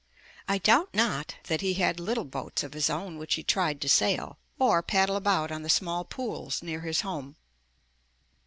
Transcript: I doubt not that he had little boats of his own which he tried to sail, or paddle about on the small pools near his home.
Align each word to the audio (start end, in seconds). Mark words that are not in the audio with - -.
I 0.47 0.57
doubt 0.57 0.89
not 0.95 1.35
that 1.43 1.61
he 1.61 1.75
had 1.75 1.99
little 1.99 2.25
boats 2.25 2.63
of 2.63 2.73
his 2.73 2.89
own 2.89 3.19
which 3.19 3.35
he 3.35 3.43
tried 3.43 3.79
to 3.81 3.87
sail, 3.87 4.39
or 4.57 4.81
paddle 4.81 5.15
about 5.15 5.51
on 5.51 5.61
the 5.61 5.69
small 5.69 6.05
pools 6.05 6.63
near 6.63 6.81
his 6.81 7.01
home. 7.01 7.35